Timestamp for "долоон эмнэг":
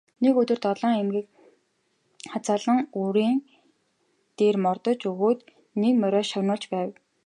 0.65-1.25